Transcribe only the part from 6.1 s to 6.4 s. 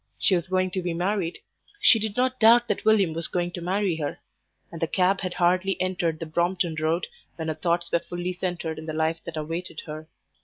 the